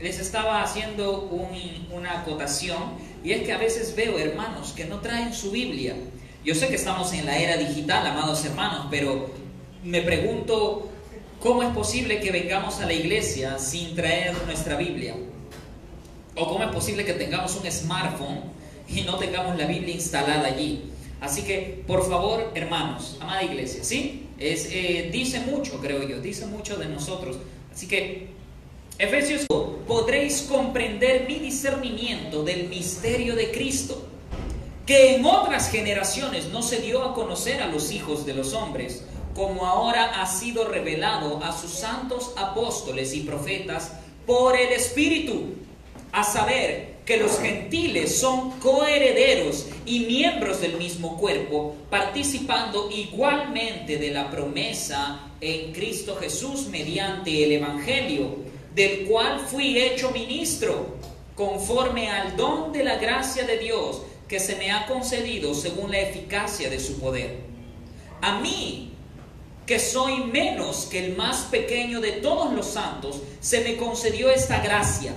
[0.00, 1.28] les estaba haciendo
[1.92, 2.78] una acotación
[3.24, 5.96] y es que a veces veo hermanos que no traen su Biblia.
[6.44, 9.30] Yo sé que estamos en la era digital, amados hermanos, pero
[9.82, 10.88] me pregunto
[11.40, 15.16] cómo es posible que vengamos a la iglesia sin traer nuestra Biblia.
[16.36, 18.42] O cómo es posible que tengamos un smartphone
[18.88, 20.92] y no tengamos la Biblia instalada allí.
[21.20, 24.28] Así que, por favor, hermanos, amada iglesia, ¿sí?
[24.38, 27.38] Es, eh, dice mucho, creo yo, dice mucho de nosotros.
[27.72, 28.37] Así que
[28.98, 29.46] Efesios
[29.86, 34.04] podréis comprender mi discernimiento del misterio de Cristo,
[34.86, 39.04] que en otras generaciones no se dio a conocer a los hijos de los hombres,
[39.36, 43.92] como ahora ha sido revelado a sus santos apóstoles y profetas
[44.26, 45.54] por el Espíritu,
[46.10, 54.10] a saber que los gentiles son coherederos y miembros del mismo cuerpo, participando igualmente de
[54.10, 60.98] la promesa en Cristo Jesús mediante el Evangelio del cual fui hecho ministro,
[61.34, 65.98] conforme al don de la gracia de Dios que se me ha concedido según la
[65.98, 67.40] eficacia de su poder.
[68.20, 68.92] A mí,
[69.66, 74.62] que soy menos que el más pequeño de todos los santos, se me concedió esta
[74.62, 75.12] gracia,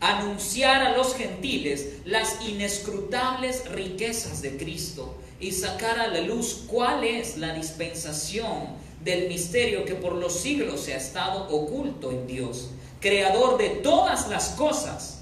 [0.00, 7.04] anunciar a los gentiles las inescrutables riquezas de Cristo y sacar a la luz cuál
[7.04, 12.70] es la dispensación del misterio que por los siglos se ha estado oculto en Dios
[13.00, 15.16] creador de todas las cosas,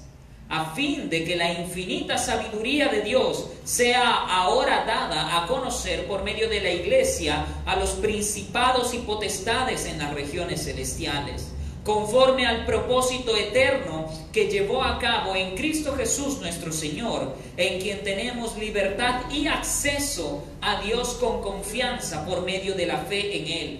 [0.49, 6.23] a fin de que la infinita sabiduría de Dios sea ahora dada a conocer por
[6.23, 11.47] medio de la iglesia a los principados y potestades en las regiones celestiales,
[11.83, 18.03] conforme al propósito eterno que llevó a cabo en Cristo Jesús nuestro Señor, en quien
[18.03, 23.79] tenemos libertad y acceso a Dios con confianza por medio de la fe en Él.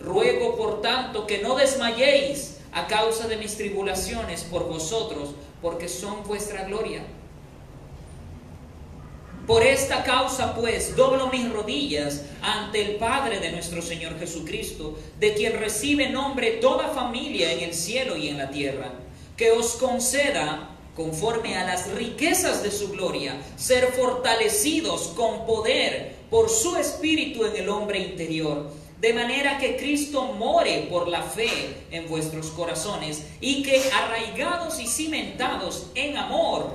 [0.00, 5.30] Ruego por tanto que no desmayéis, a causa de mis tribulaciones por vosotros,
[5.62, 7.02] porque son vuestra gloria.
[9.46, 15.32] Por esta causa, pues, doblo mis rodillas ante el Padre de nuestro Señor Jesucristo, de
[15.32, 18.92] quien recibe nombre toda familia en el cielo y en la tierra,
[19.38, 26.50] que os conceda, conforme a las riquezas de su gloria, ser fortalecidos con poder por
[26.50, 28.70] su espíritu en el hombre interior
[29.00, 34.88] de manera que Cristo more por la fe en vuestros corazones y que arraigados y
[34.88, 36.74] cimentados en amor,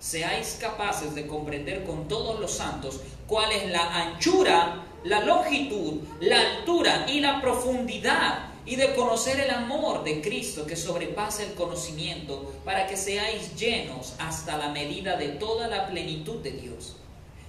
[0.00, 6.40] seáis capaces de comprender con todos los santos cuál es la anchura, la longitud, la
[6.40, 12.52] altura y la profundidad y de conocer el amor de Cristo que sobrepasa el conocimiento
[12.64, 16.96] para que seáis llenos hasta la medida de toda la plenitud de Dios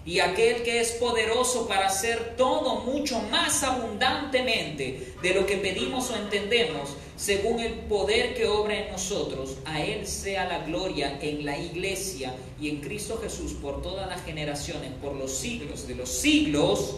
[0.09, 6.09] y aquel que es poderoso para hacer todo mucho más abundantemente de lo que pedimos
[6.09, 11.45] o entendemos, según el poder que obra en nosotros, a Él sea la gloria en
[11.45, 16.09] la iglesia y en Cristo Jesús por todas las generaciones, por los siglos de los
[16.09, 16.95] siglos.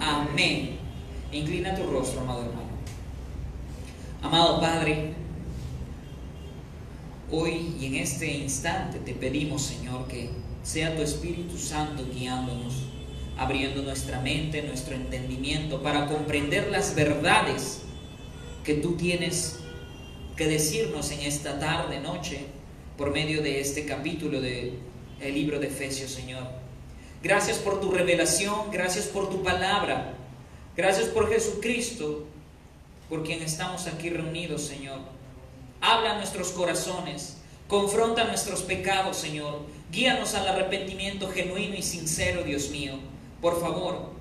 [0.00, 0.76] Amén.
[1.30, 2.70] Inclina tu rostro, amado hermano.
[4.22, 5.12] Amado Padre,
[7.30, 10.30] hoy y en este instante te pedimos, Señor, que
[10.62, 12.74] sea tu Espíritu Santo guiándonos,
[13.38, 17.82] abriendo nuestra mente, nuestro entendimiento para comprender las verdades
[18.64, 19.60] que tú tienes
[20.36, 22.46] que decirnos en esta tarde, noche,
[22.96, 24.78] por medio de este capítulo del
[25.20, 26.44] libro de Efesios, Señor.
[27.22, 30.14] Gracias por tu revelación, gracias por tu palabra,
[30.76, 32.26] gracias por Jesucristo,
[33.08, 35.00] por quien estamos aquí reunidos, Señor.
[35.80, 37.39] Habla a nuestros corazones,
[37.70, 42.92] confronta nuestros pecados, Señor Guíanos al arrepentimiento genuino y sincero, Dios mío,
[43.40, 44.12] por favor,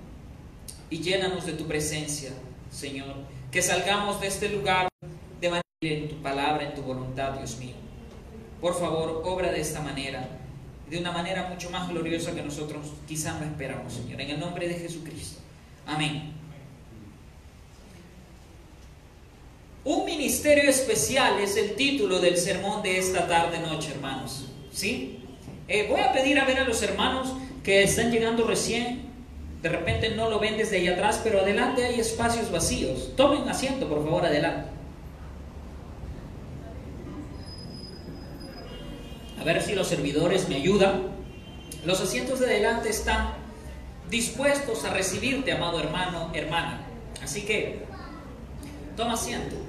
[0.90, 2.32] y llénanos de tu presencia,
[2.72, 3.14] Señor.
[3.52, 4.88] Que salgamos de este lugar
[5.40, 7.76] de manera en tu palabra, en tu voluntad, Dios mío.
[8.60, 10.28] Por favor, obra de esta manera,
[10.90, 14.20] de una manera mucho más gloriosa que nosotros quizás no esperamos, Señor.
[14.22, 15.40] En el nombre de Jesucristo.
[15.86, 16.39] Amén.
[19.90, 24.46] Un ministerio especial es el título del sermón de esta tarde noche, hermanos.
[24.72, 25.18] ¿Sí?
[25.68, 29.10] Eh, voy a pedir a ver a los hermanos que están llegando recién.
[29.64, 33.16] De repente no lo ven desde ahí atrás, pero adelante hay espacios vacíos.
[33.16, 34.70] Tomen asiento, por favor, adelante.
[39.42, 41.08] A ver si los servidores me ayudan.
[41.84, 43.34] Los asientos de adelante están
[44.08, 46.86] dispuestos a recibirte, amado hermano, hermana.
[47.24, 47.86] Así que,
[48.96, 49.69] toma asiento.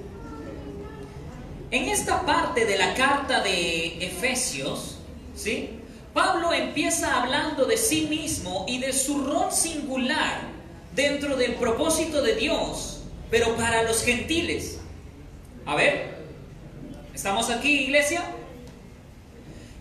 [1.70, 4.96] En esta parte de la carta de Efesios,
[5.34, 5.70] ¿sí?
[6.12, 10.40] Pablo empieza hablando de sí mismo y de su rol singular
[10.94, 14.80] dentro del propósito de Dios, pero para los gentiles.
[15.64, 16.20] A ver,
[17.20, 18.22] ¿Estamos aquí, iglesia?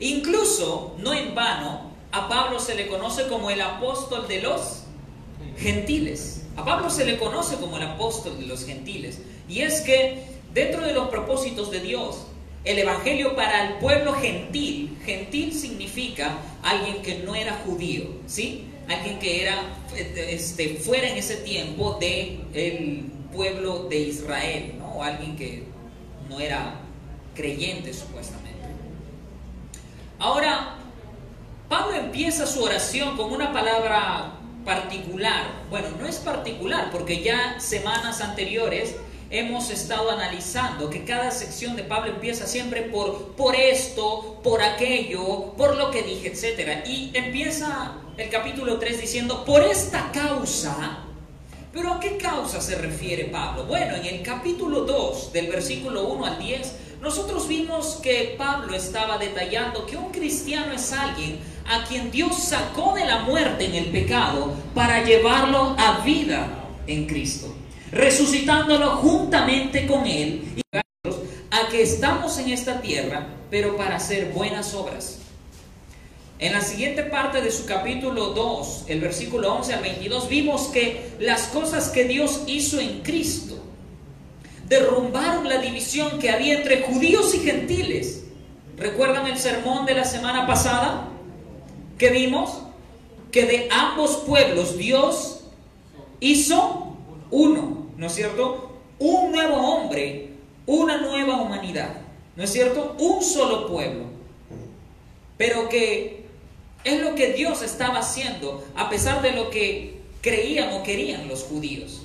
[0.01, 4.81] Incluso, no en vano, a Pablo se le conoce como el apóstol de los
[5.57, 6.47] gentiles.
[6.57, 9.19] A Pablo se le conoce como el apóstol de los gentiles.
[9.47, 10.21] Y es que
[10.53, 12.25] dentro de los propósitos de Dios,
[12.63, 18.65] el Evangelio para el pueblo gentil, gentil significa alguien que no era judío, ¿sí?
[18.87, 19.61] Alguien que era
[19.95, 25.03] este, fuera en ese tiempo del el pueblo de Israel, ¿no?
[25.03, 25.63] Alguien que
[26.27, 26.81] no era
[27.35, 28.49] creyente supuestamente.
[30.17, 30.75] Ahora,
[31.69, 34.33] Pablo empieza su oración con una palabra
[34.65, 35.63] particular.
[35.69, 38.95] Bueno, no es particular porque ya semanas anteriores
[39.29, 45.53] hemos estado analizando que cada sección de Pablo empieza siempre por por esto, por aquello,
[45.57, 46.87] por lo que dije, etc.
[46.87, 51.05] Y empieza el capítulo 3 diciendo, por esta causa,
[51.71, 53.65] pero ¿a qué causa se refiere Pablo?
[53.65, 59.17] Bueno, en el capítulo 2, del versículo 1 al 10, nosotros vimos que Pablo estaba
[59.17, 63.85] detallando que un cristiano es alguien a quien Dios sacó de la muerte en el
[63.85, 67.53] pecado para llevarlo a vida en Cristo,
[67.91, 70.61] resucitándolo juntamente con Él y
[71.51, 75.19] a que estamos en esta tierra, pero para hacer buenas obras.
[76.39, 81.11] En la siguiente parte de su capítulo 2, el versículo 11 al 22, vimos que
[81.19, 83.59] las cosas que Dios hizo en Cristo
[84.69, 88.23] derrumbaron la división que había entre judíos y gentiles.
[88.77, 91.09] ¿Recuerdan el sermón de la semana pasada?
[91.97, 92.59] Que vimos
[93.31, 95.41] que de ambos pueblos Dios
[96.19, 96.95] hizo
[97.31, 98.71] uno, ¿no es cierto?
[98.97, 100.29] Un nuevo hombre,
[100.65, 101.97] una nueva humanidad,
[102.37, 102.95] ¿no es cierto?
[102.97, 104.05] Un solo pueblo.
[105.37, 106.23] Pero que
[106.85, 111.43] es lo que Dios estaba haciendo a pesar de lo que creían o querían los
[111.43, 112.03] judíos.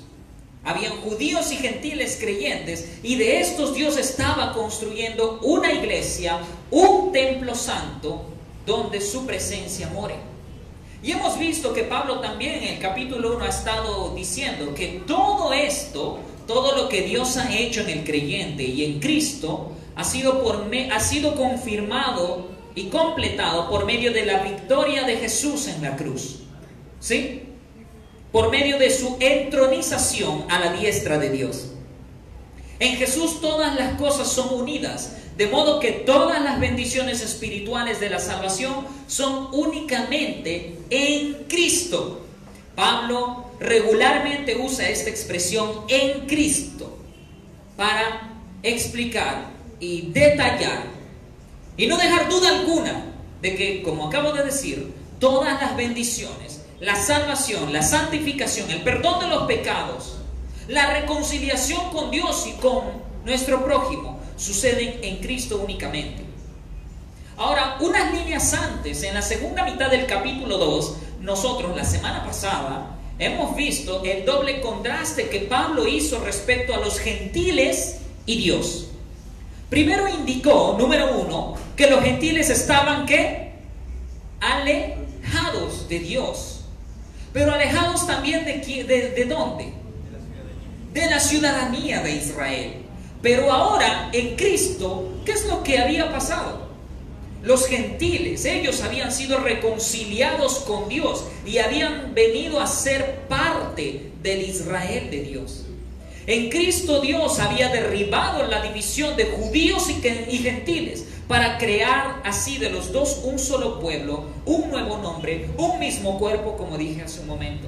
[0.65, 6.39] Habían judíos y gentiles creyentes y de estos Dios estaba construyendo una iglesia,
[6.71, 8.25] un templo santo
[8.65, 10.15] donde su presencia more.
[11.05, 15.53] Y hemos visto que Pablo también en el capítulo 1 ha estado diciendo que todo
[15.53, 20.41] esto, todo lo que Dios ha hecho en el creyente y en Cristo, ha sido,
[20.43, 25.95] por ha sido confirmado y completado por medio de la victoria de Jesús en la
[25.95, 26.39] cruz.
[26.99, 27.43] ¿Sí?
[28.35, 31.67] por medio de su entronización a la diestra de Dios.
[32.85, 38.11] En Jesús todas las cosas son unidas, de modo que todas las bendiciones espirituales de
[38.11, 42.21] la salvación son únicamente en Cristo.
[42.75, 46.95] Pablo regularmente usa esta expresión en Cristo
[47.75, 49.47] para explicar
[49.79, 50.83] y detallar
[51.77, 53.03] y no dejar duda alguna
[53.41, 59.21] de que, como acabo de decir, todas las bendiciones la salvación, la santificación, el perdón
[59.21, 60.14] de los pecados,
[60.67, 62.83] la reconciliación con Dios y con
[63.25, 66.23] nuestro prójimo suceden en Cristo únicamente.
[67.37, 72.97] Ahora, unas líneas antes, en la segunda mitad del capítulo 2, nosotros la semana pasada
[73.19, 78.87] hemos visto el doble contraste que Pablo hizo respecto a los gentiles y Dios.
[79.69, 83.53] Primero indicó, número uno, que los gentiles estaban ¿qué?
[84.39, 86.55] alejados de Dios
[87.35, 88.53] pero alejados también de,
[88.85, 89.73] de, de dónde?
[90.95, 92.73] De la ciudadanía de Israel.
[93.21, 96.69] Pero ahora en Cristo, ¿qué es lo que había pasado?
[97.43, 104.43] Los gentiles, ellos habían sido reconciliados con Dios y habían venido a ser parte del
[104.43, 105.65] Israel de Dios.
[106.27, 112.69] En Cristo Dios había derribado la división de judíos y gentiles para crear así de
[112.69, 117.27] los dos un solo pueblo, un nuevo nombre, un mismo cuerpo, como dije hace un
[117.27, 117.67] momento.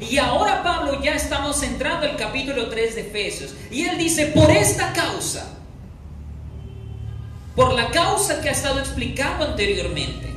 [0.00, 3.54] Y ahora Pablo ya estamos entrando al capítulo 3 de Efesios.
[3.70, 5.58] Y él dice, por esta causa,
[7.54, 10.28] por la causa que ha estado explicando anteriormente.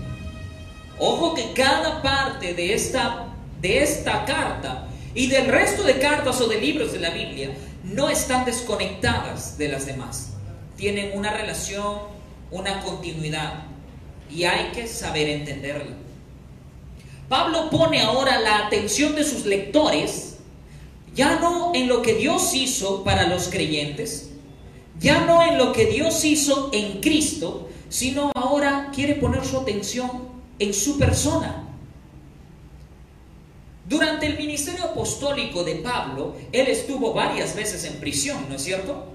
[1.00, 3.28] Ojo que cada parte de esta,
[3.62, 7.52] de esta carta y del resto de cartas o de libros de la Biblia
[7.84, 10.34] no están desconectadas de las demás
[10.84, 12.00] tienen una relación,
[12.52, 13.64] una continuidad
[14.30, 15.96] y hay que saber entenderla.
[17.34, 20.36] Pablo pone ahora la atención de sus lectores
[21.16, 24.30] ya no en lo que Dios hizo para los creyentes,
[25.00, 30.12] ya no en lo que Dios hizo en Cristo, sino ahora quiere poner su atención
[30.60, 31.68] en su persona.
[33.90, 39.08] Durante el ministerio apostólico de Pablo, él estuvo varias veces en prisión, ¿no es cierto?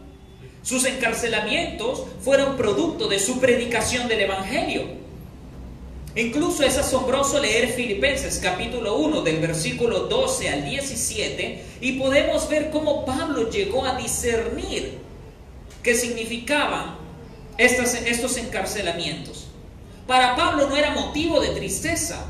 [0.64, 5.07] Sus encarcelamientos fueron producto de su predicación del Evangelio.
[6.18, 12.70] Incluso es asombroso leer Filipenses capítulo 1 del versículo 12 al 17 y podemos ver
[12.70, 14.98] cómo Pablo llegó a discernir
[15.80, 16.96] que significaban
[17.56, 19.46] estos encarcelamientos.
[20.08, 22.26] Para Pablo no era motivo de tristeza.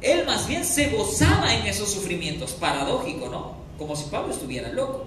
[0.00, 2.50] Él más bien se gozaba en esos sufrimientos.
[2.50, 3.58] Paradójico, ¿no?
[3.78, 5.06] Como si Pablo estuviera loco.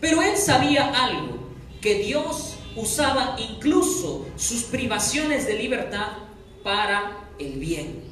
[0.00, 1.40] Pero él sabía algo,
[1.82, 6.29] que Dios usaba incluso sus privaciones de libertad
[6.62, 8.02] para el bien.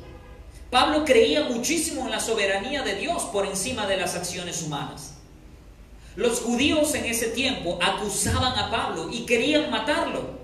[0.71, 5.15] Pablo creía muchísimo en la soberanía de Dios por encima de las acciones humanas.
[6.17, 10.39] Los judíos en ese tiempo acusaban a Pablo y querían matarlo.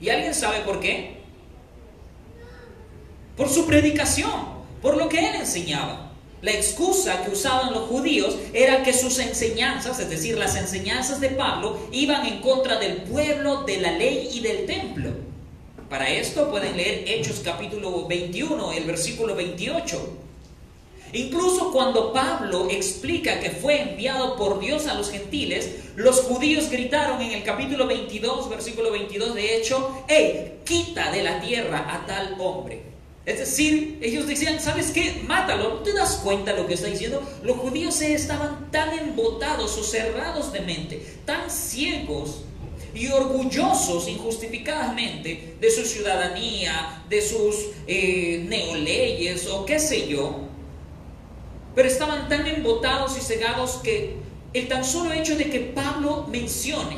[0.00, 1.22] ¿Y alguien sabe por qué?
[3.36, 6.10] Por su predicación, por lo que él enseñaba.
[6.42, 11.30] La excusa que usaban los judíos era que sus enseñanzas, es decir, las enseñanzas de
[11.30, 15.25] Pablo, iban en contra del pueblo, de la ley y del templo.
[15.88, 20.18] Para esto pueden leer Hechos capítulo 21, el versículo 28.
[21.12, 27.22] Incluso cuando Pablo explica que fue enviado por Dios a los gentiles, los judíos gritaron
[27.22, 32.34] en el capítulo 22, versículo 22 de hecho, hey, quita de la tierra a tal
[32.40, 32.82] hombre.
[33.24, 35.22] Es decir, ellos decían, ¿sabes qué?
[35.24, 35.74] Mátalo.
[35.74, 37.22] ¿No te das cuenta lo que está diciendo?
[37.44, 42.42] Los judíos estaban tan embotados o cerrados de mente, tan ciegos
[42.96, 47.54] y orgullosos injustificadamente de su ciudadanía, de sus
[47.86, 50.40] eh, neoleyes o qué sé yo,
[51.74, 54.16] pero estaban tan embotados y cegados que
[54.54, 56.96] el tan solo hecho de que Pablo mencione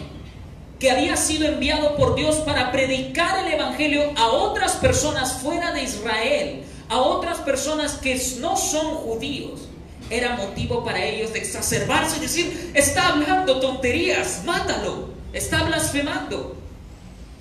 [0.79, 5.83] que había sido enviado por Dios para predicar el Evangelio a otras personas fuera de
[5.83, 9.63] Israel, a otras personas que no son judíos,
[10.09, 16.57] era motivo para ellos de exacerbarse y decir, está hablando tonterías, mátalo, está blasfemando.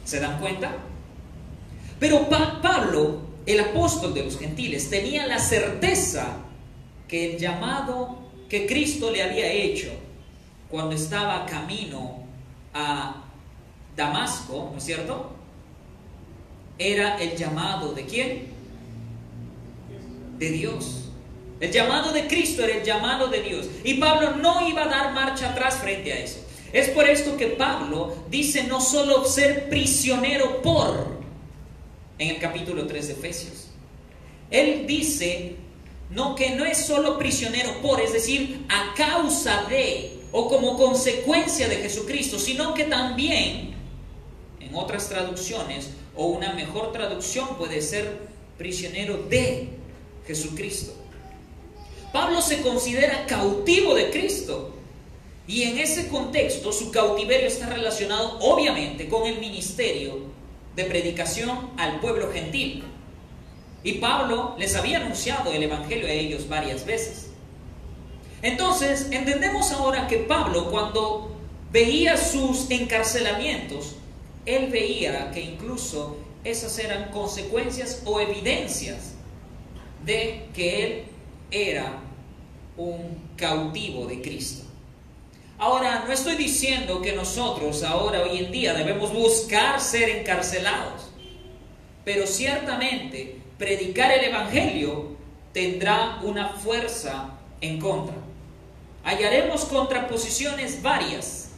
[0.06, 0.76] ¿Se dan cuenta?
[2.00, 6.38] Pero Pablo, el apóstol de los gentiles, tenía la certeza
[7.08, 9.92] que el llamado que Cristo le había hecho
[10.70, 12.24] cuando estaba camino
[12.74, 13.24] a
[13.96, 15.32] Damasco, ¿no es cierto?
[16.78, 18.48] Era el llamado de quién?
[20.38, 21.06] De Dios.
[21.60, 23.68] El llamado de Cristo era el llamado de Dios.
[23.84, 26.47] Y Pablo no iba a dar marcha atrás frente a eso.
[26.74, 31.18] Es por esto que Pablo dice no solo ser prisionero por,
[32.18, 33.68] en el capítulo 3 de Efesios.
[34.50, 35.56] Él dice
[36.10, 41.68] no que no es solo prisionero por, es decir, a causa de o como consecuencia
[41.68, 43.76] de Jesucristo, sino que también
[44.60, 48.20] en otras traducciones, o una mejor traducción puede ser
[48.58, 49.70] prisionero de
[50.26, 50.94] Jesucristo.
[52.12, 54.74] Pablo se considera cautivo de Cristo.
[55.48, 60.20] Y en ese contexto su cautiverio está relacionado obviamente con el ministerio
[60.76, 62.84] de predicación al pueblo gentil.
[63.84, 67.32] Y Pablo les había anunciado el Evangelio a ellos varias veces.
[68.42, 71.32] Entonces, entendemos ahora que Pablo cuando
[71.72, 73.96] veía sus encarcelamientos,
[74.46, 79.14] él veía que incluso esas eran consecuencias o evidencias
[80.06, 81.04] de que él
[81.52, 82.00] era
[82.78, 84.67] un cautivo de Cristo.
[85.60, 91.10] Ahora, no estoy diciendo que nosotros ahora, hoy en día, debemos buscar ser encarcelados,
[92.06, 95.18] pero ciertamente predicar el Evangelio
[95.54, 98.16] tendrá una fuerza en contra.
[99.04, 101.50] Hallaremos contraposiciones varias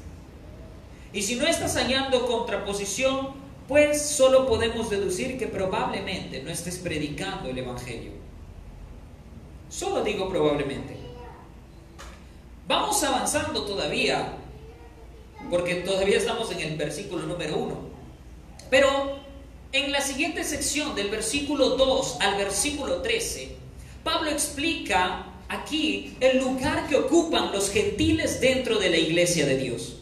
[1.11, 3.31] y si no estás hallando contraposición,
[3.67, 8.11] pues solo podemos deducir que probablemente no estés predicando el Evangelio.
[9.69, 10.98] Solo digo probablemente.
[12.69, 14.33] Vamos avanzando todavía,
[15.49, 17.75] porque todavía estamos en el versículo número 1.
[18.69, 19.17] Pero
[19.71, 23.55] en la siguiente sección, del versículo 2 al versículo 13,
[24.03, 29.95] Pablo explica aquí el lugar que ocupan los gentiles dentro de la iglesia de Dios.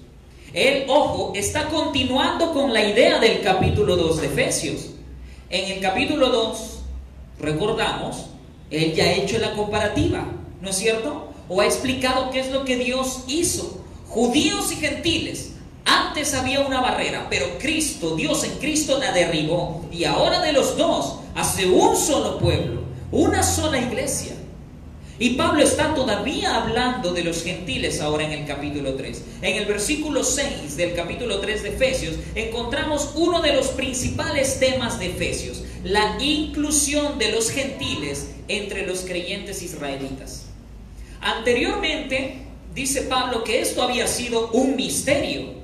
[0.53, 4.89] Él, ojo, está continuando con la idea del capítulo 2 de Efesios.
[5.49, 6.79] En el capítulo 2,
[7.39, 8.25] recordamos,
[8.69, 10.25] él ya ha hecho la comparativa,
[10.59, 11.26] ¿no es cierto?
[11.49, 13.83] O ha explicado qué es lo que Dios hizo.
[14.07, 15.51] Judíos y gentiles.
[15.85, 19.85] Antes había una barrera, pero Cristo, Dios en Cristo la derribó.
[19.91, 24.35] Y ahora de los dos hace un solo pueblo, una sola iglesia.
[25.19, 29.23] Y Pablo está todavía hablando de los gentiles ahora en el capítulo 3.
[29.41, 34.99] En el versículo 6 del capítulo 3 de Efesios encontramos uno de los principales temas
[34.99, 40.46] de Efesios, la inclusión de los gentiles entre los creyentes israelitas.
[41.21, 45.57] Anteriormente dice Pablo que esto había sido un misterio,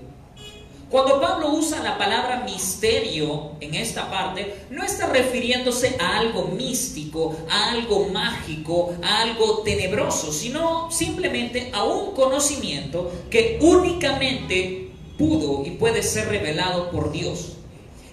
[0.93, 7.35] cuando Pablo usa la palabra misterio en esta parte, no está refiriéndose a algo místico,
[7.49, 15.71] a algo mágico, a algo tenebroso, sino simplemente a un conocimiento que únicamente pudo y
[15.71, 17.53] puede ser revelado por Dios.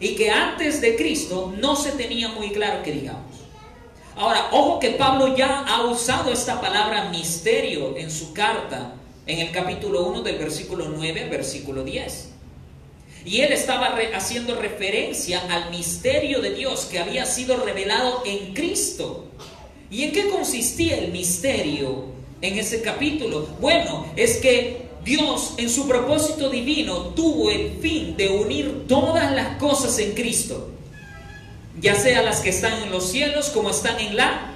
[0.00, 3.29] Y que antes de Cristo no se tenía muy claro que digamos.
[4.20, 8.92] Ahora, ojo que Pablo ya ha usado esta palabra misterio en su carta,
[9.26, 12.28] en el capítulo 1 del versículo 9 al versículo 10.
[13.24, 19.24] Y él estaba haciendo referencia al misterio de Dios que había sido revelado en Cristo.
[19.90, 22.04] ¿Y en qué consistía el misterio
[22.42, 23.48] en ese capítulo?
[23.58, 29.56] Bueno, es que Dios en su propósito divino tuvo el fin de unir todas las
[29.56, 30.68] cosas en Cristo,
[31.78, 34.54] ya sea las que están en los cielos como están en la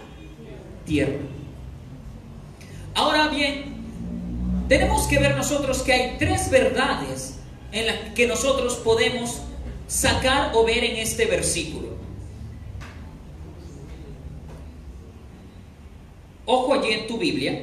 [0.84, 1.18] tierra.
[2.94, 3.74] Ahora bien,
[4.68, 7.38] tenemos que ver nosotros que hay tres verdades
[7.72, 9.40] en las que nosotros podemos
[9.86, 11.94] sacar o ver en este versículo.
[16.46, 17.62] Ojo allí en tu Biblia.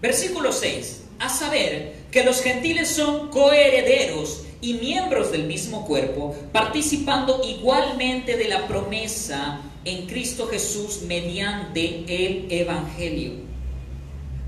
[0.00, 1.02] Versículo 6.
[1.18, 8.48] A saber que los gentiles son coherederos y miembros del mismo cuerpo, participando igualmente de
[8.48, 13.32] la promesa en Cristo Jesús mediante el Evangelio.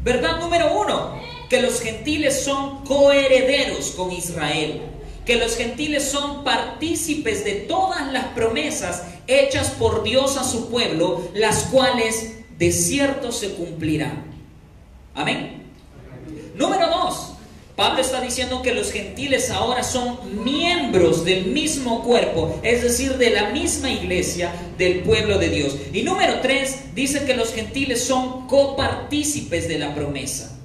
[0.05, 4.83] Verdad número uno, que los gentiles son coherederos con Israel,
[5.27, 11.29] que los gentiles son partícipes de todas las promesas hechas por Dios a su pueblo,
[11.35, 14.25] las cuales de cierto se cumplirán.
[15.15, 15.65] Amén.
[16.55, 17.34] Número dos,
[17.77, 23.31] Pablo está diciendo que los gentiles ahora son miembros del mismo cuerpo, es decir, de
[23.31, 25.77] la misma iglesia del pueblo de Dios.
[25.93, 30.57] Y número tres, dice que los gentiles son copartícipes de la promesa.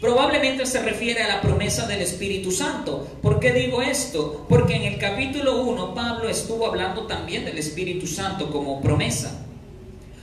[0.00, 3.06] Probablemente se refiere a la promesa del Espíritu Santo.
[3.20, 4.46] ¿Por qué digo esto?
[4.48, 9.38] Porque en el capítulo 1 Pablo estuvo hablando también del Espíritu Santo como promesa.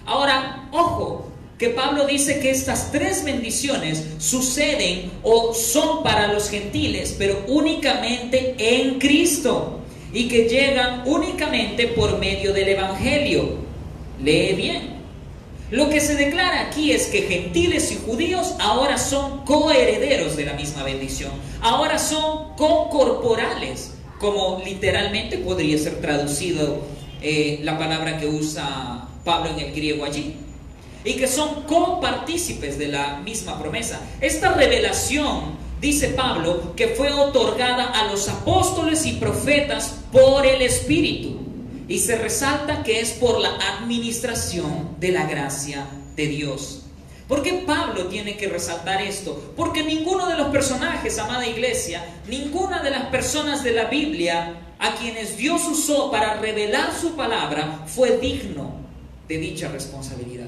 [0.05, 1.28] Ahora, ojo,
[1.59, 8.55] que Pablo dice que estas tres bendiciones suceden o son para los gentiles, pero únicamente
[8.57, 9.81] en Cristo
[10.13, 13.57] y que llegan únicamente por medio del Evangelio.
[14.23, 14.99] Lee bien.
[15.69, 20.53] Lo que se declara aquí es que gentiles y judíos ahora son coherederos de la
[20.53, 26.79] misma bendición, ahora son co-corporales, como literalmente podría ser traducido
[27.21, 30.37] eh, la palabra que usa Pablo en el griego allí.
[31.03, 34.01] Y que son copartícipes de la misma promesa.
[34.19, 41.37] Esta revelación, dice Pablo, que fue otorgada a los apóstoles y profetas por el Espíritu.
[41.87, 46.83] Y se resalta que es por la administración de la gracia de Dios.
[47.29, 49.53] ¿Por qué Pablo tiene que resaltar esto?
[49.55, 54.95] Porque ninguno de los personajes, amada iglesia, ninguna de las personas de la Biblia a
[54.95, 58.71] quienes Dios usó para revelar su palabra fue digno
[59.27, 60.47] de dicha responsabilidad.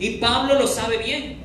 [0.00, 1.38] Y Pablo lo sabe bien.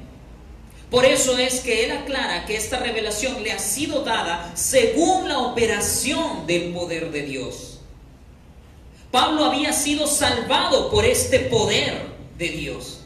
[0.90, 5.40] Por eso es que él aclara que esta revelación le ha sido dada según la
[5.40, 7.82] operación del poder de Dios.
[9.12, 12.02] Pablo había sido salvado por este poder
[12.38, 13.02] de Dios.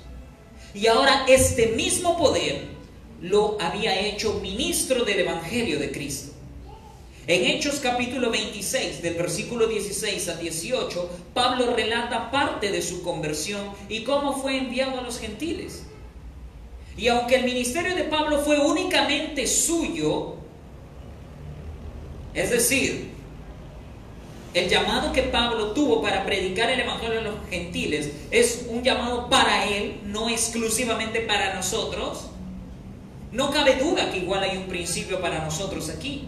[0.74, 2.68] Y ahora este mismo poder
[3.22, 6.34] lo había hecho ministro del Evangelio de Cristo.
[7.30, 13.70] En Hechos capítulo 26, del versículo 16 al 18, Pablo relata parte de su conversión
[13.88, 15.84] y cómo fue enviado a los gentiles.
[16.98, 20.38] Y aunque el ministerio de Pablo fue únicamente suyo,
[22.34, 23.12] es decir,
[24.56, 29.30] el llamado que Pablo tuvo para predicar el Evangelio a los gentiles es un llamado
[29.30, 32.26] para él, no exclusivamente para nosotros.
[33.32, 36.28] No cabe duda que igual hay un principio para nosotros aquí.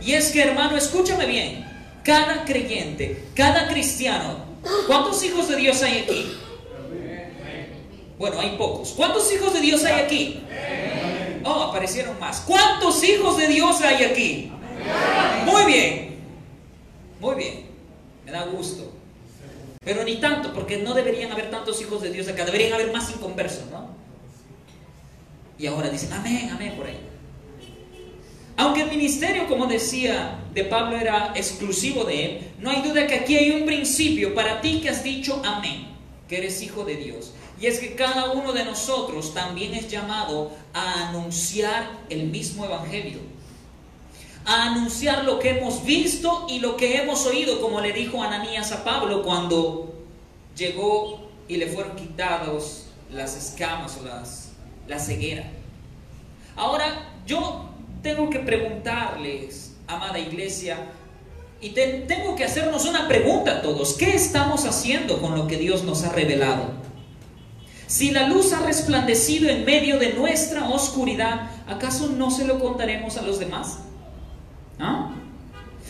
[0.00, 1.64] Y es que, hermano, escúchame bien.
[2.04, 4.44] Cada creyente, cada cristiano,
[4.86, 6.36] ¿cuántos hijos de Dios hay aquí?
[8.18, 8.92] Bueno, hay pocos.
[8.96, 10.40] ¿Cuántos hijos de Dios hay aquí?
[11.44, 12.40] Oh, aparecieron más.
[12.40, 14.52] ¿Cuántos hijos de Dios hay aquí?
[15.44, 16.16] Muy bien.
[17.20, 17.66] Muy bien.
[18.24, 18.92] Me da gusto.
[19.84, 22.44] Pero ni tanto, porque no deberían haber tantos hijos de Dios acá.
[22.44, 23.88] Deberían haber más inconversos, ¿no?
[25.58, 26.98] Y ahora dicen, amén, amén por ahí.
[28.56, 33.16] Aunque el ministerio, como decía, de Pablo era exclusivo de él, no hay duda que
[33.16, 35.88] aquí hay un principio para ti que has dicho amén,
[36.26, 37.34] que eres hijo de Dios.
[37.60, 43.18] Y es que cada uno de nosotros también es llamado a anunciar el mismo evangelio.
[44.46, 48.72] A anunciar lo que hemos visto y lo que hemos oído, como le dijo Ananías
[48.72, 49.94] a Pablo cuando
[50.56, 54.52] llegó y le fueron quitados las escamas o las,
[54.86, 55.50] la ceguera.
[56.56, 57.75] Ahora, yo
[58.06, 60.76] tengo que preguntarles, amada iglesia,
[61.60, 63.94] y tengo que hacernos una pregunta a todos.
[63.94, 66.70] ¿Qué estamos haciendo con lo que Dios nos ha revelado?
[67.88, 73.16] Si la luz ha resplandecido en medio de nuestra oscuridad, ¿acaso no se lo contaremos
[73.16, 73.78] a los demás?
[74.78, 75.10] ¿Ah?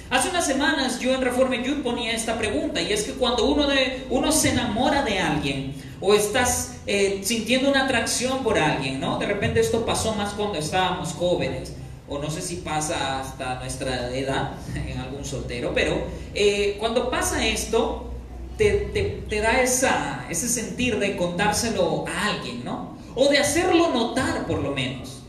[0.09, 3.67] Hace unas semanas yo en Reforma Youth ponía esta pregunta y es que cuando uno,
[3.67, 9.19] de, uno se enamora de alguien o estás eh, sintiendo una atracción por alguien, ¿no?
[9.19, 11.75] De repente esto pasó más cuando estábamos jóvenes
[12.09, 17.47] o no sé si pasa hasta nuestra edad en algún soltero, pero eh, cuando pasa
[17.47, 18.11] esto
[18.57, 22.97] te, te, da esa, ese sentir de contárselo a alguien, ¿no?
[23.15, 25.23] O de hacerlo notar por lo menos.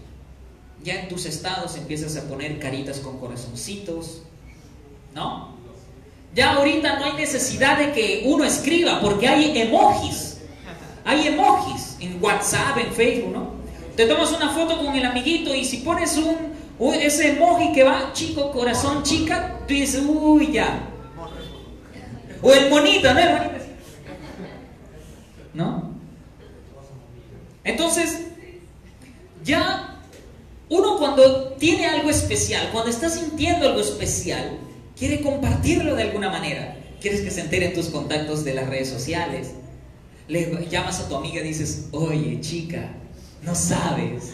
[0.83, 4.21] Ya en tus estados empiezas a poner caritas con corazoncitos,
[5.13, 5.57] ¿no?
[6.33, 10.37] Ya ahorita no hay necesidad de que uno escriba porque hay emojis.
[11.03, 13.57] Hay emojis en WhatsApp, en Facebook, ¿no?
[13.95, 18.11] Te tomas una foto con el amiguito y si pones un, ese emoji que va
[18.13, 20.87] chico, corazón, chica, tú dices, uy, ya.
[22.41, 23.21] O el monito, ¿no?
[25.53, 25.91] ¿No?
[27.63, 28.27] Entonces,
[29.43, 29.97] ya
[30.69, 34.59] uno cuando tiene algo especial, cuando está sintiendo algo especial,
[34.97, 36.77] quiere compartirlo de alguna manera.
[37.01, 39.51] Quieres que se enteren tus contactos de las redes sociales.
[40.27, 42.89] Le llamas a tu amiga y dices, oye chica,
[43.43, 44.33] no sabes.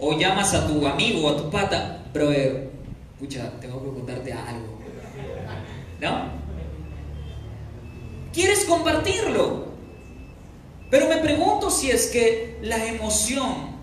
[0.00, 4.78] O llamas a tu amigo o a tu pata, pero, escucha, tengo que contarte algo.
[6.00, 6.40] ¿No?
[8.32, 9.70] Quieres compartirlo.
[10.90, 13.78] Pero me pregunto si es que la emoción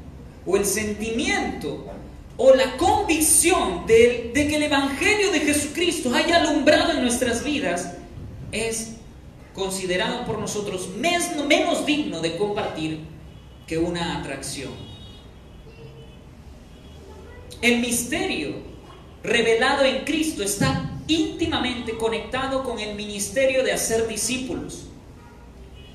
[0.45, 1.86] o el sentimiento
[2.38, 7.93] o la convicción de, que el Evangelio de Jesucristo haya alumbrado en nuestras vidas
[8.51, 8.93] es
[9.53, 12.99] considerado por nosotros menos digno de compartir
[13.65, 14.96] que una atracción.
[17.62, 18.56] El misterio
[19.24, 24.86] revelado en Cristo está íntimamente conectado con el ministerio de hacer discípulos.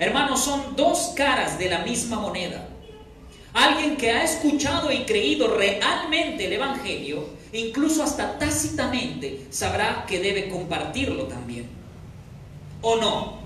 [0.00, 2.68] Hermanos, son dos caras de la misma moneda.
[3.52, 10.48] Alguien que ha escuchado y creído realmente el Evangelio, incluso hasta tácitamente, sabrá que debe
[10.48, 11.68] compartirlo también.
[12.80, 13.38] ¿O no?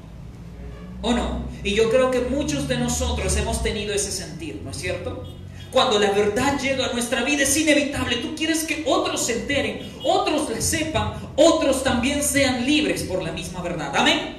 [1.02, 1.44] ¿O no?
[1.62, 5.35] Y yo creo que muchos de nosotros hemos tenido ese sentir, ¿no es cierto?
[5.76, 8.16] Cuando la verdad llega a nuestra vida es inevitable.
[8.16, 13.30] Tú quieres que otros se enteren, otros la sepan, otros también sean libres por la
[13.30, 13.94] misma verdad.
[13.94, 14.38] Amén.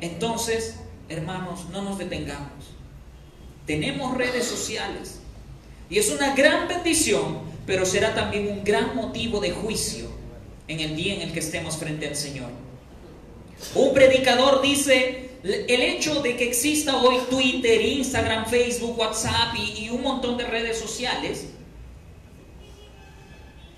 [0.00, 0.76] Entonces,
[1.10, 2.78] hermanos, no nos detengamos
[3.68, 5.20] tenemos redes sociales.
[5.90, 10.08] Y es una gran bendición, pero será también un gran motivo de juicio
[10.66, 12.48] en el día en el que estemos frente al Señor.
[13.74, 20.02] Un predicador dice, el hecho de que exista hoy Twitter, Instagram, Facebook, WhatsApp y, un
[20.02, 21.48] montón de redes sociales,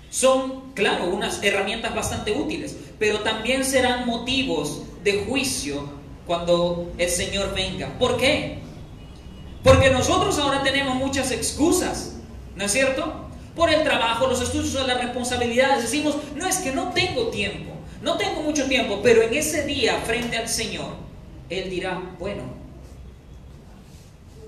[0.09, 5.89] son, claro, unas herramientas bastante útiles, pero también serán motivos de juicio
[6.25, 7.97] cuando el Señor venga.
[7.97, 8.59] ¿Por qué?
[9.63, 12.15] Porque nosotros ahora tenemos muchas excusas,
[12.55, 13.29] ¿no es cierto?
[13.55, 15.83] Por el trabajo, los estudios, las responsabilidades.
[15.83, 17.71] Decimos, no es que no tengo tiempo,
[18.01, 21.10] no tengo mucho tiempo, pero en ese día frente al Señor,
[21.51, 22.43] Él dirá, bueno,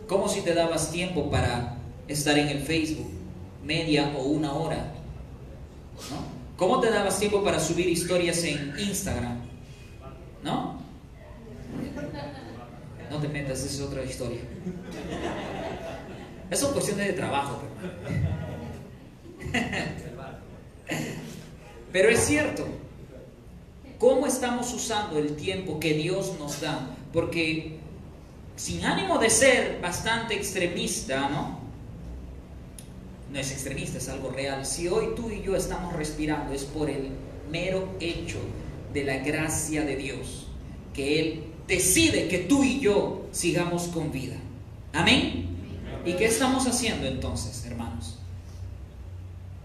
[0.08, 1.76] ¿cómo si te dabas tiempo para
[2.08, 3.12] estar en el Facebook
[3.62, 4.94] media o una hora?
[6.10, 6.44] ¿No?
[6.56, 9.38] ¿Cómo te dabas tiempo para subir historias en Instagram?
[10.44, 10.80] ¿No?
[13.12, 14.40] No te metas, esa es otra historia.
[16.50, 17.60] Es son cuestiones de trabajo.
[21.92, 22.66] Pero es cierto.
[24.04, 26.94] ¿Cómo estamos usando el tiempo que Dios nos da?
[27.14, 27.78] Porque
[28.58, 31.58] sin ánimo de ser bastante extremista, ¿no?
[33.32, 34.66] No es extremista, es algo real.
[34.66, 37.12] Si hoy tú y yo estamos respirando es por el
[37.50, 38.40] mero hecho
[38.94, 40.48] de la gracia de Dios,
[40.94, 44.36] que Él decide que tú y yo sigamos con vida.
[44.92, 45.48] Amén.
[46.04, 48.20] ¿Y qué estamos haciendo entonces, hermanos?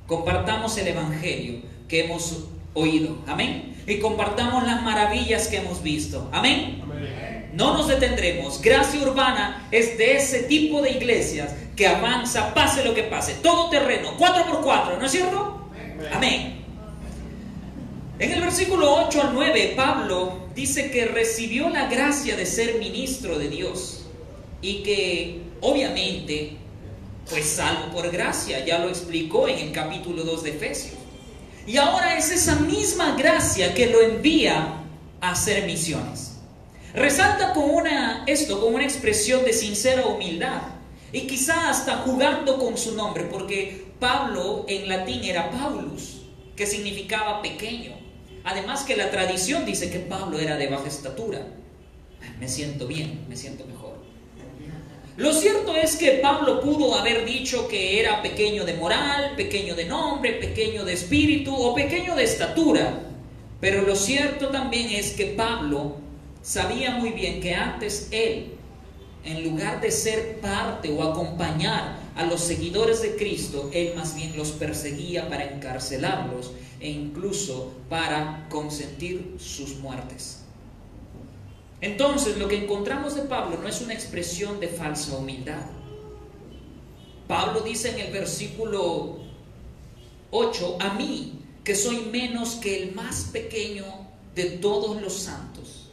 [0.07, 3.19] Compartamos el Evangelio que hemos oído.
[3.27, 3.77] Amén.
[3.87, 6.29] Y compartamos las maravillas que hemos visto.
[6.33, 6.83] Amén.
[7.55, 8.61] No nos detendremos.
[8.61, 13.35] Gracia Urbana es de ese tipo de iglesias que avanza, pase lo que pase.
[13.43, 15.71] Todo terreno, 4 por 4 ¿no es cierto?
[16.13, 16.59] Amén.
[18.19, 23.39] En el versículo 8 al 9, Pablo dice que recibió la gracia de ser ministro
[23.39, 24.07] de Dios
[24.61, 26.57] y que obviamente
[27.31, 30.98] pues salvo por gracia, ya lo explicó en el capítulo 2 de Efesios.
[31.69, 34.81] Y ahora es esa misma gracia que lo envía
[35.21, 36.39] a hacer misiones.
[36.95, 40.63] Resalta con una, esto con una expresión de sincera humildad
[41.13, 46.23] y quizá hasta jugando con su nombre, porque Pablo en latín era Paulus,
[46.57, 47.93] que significaba pequeño.
[48.45, 51.49] Además que la tradición dice que Pablo era de baja estatura.
[52.41, 53.78] Me siento bien, me siento mejor.
[55.19, 59.85] Lo cierto es que Pablo pudo haber dicho que era pequeño de moral, pequeño de
[59.85, 63.01] nombre, pequeño de espíritu o pequeño de estatura.
[63.61, 65.97] Pero lo cierto también es que Pablo
[66.41, 68.53] sabía muy bien que antes él,
[69.25, 74.37] en lugar de ser parte o acompañar a los seguidores de Cristo, él más bien
[74.37, 80.45] los perseguía para encarcelarlos e incluso para consentir sus muertes.
[81.81, 85.63] Entonces lo que encontramos de Pablo no es una expresión de falsa humildad.
[87.29, 89.19] Pablo dice en el versículo
[90.31, 93.85] 8, a mí, que soy menos que el más pequeño
[94.35, 95.91] de todos los santos,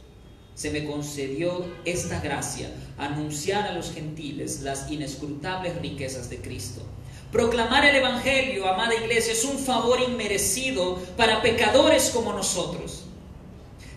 [0.54, 6.80] se me concedió esta gracia, anunciar a los gentiles las inescrutables riquezas de Cristo.
[7.30, 13.05] Proclamar el Evangelio, amada iglesia, es un favor inmerecido para pecadores como nosotros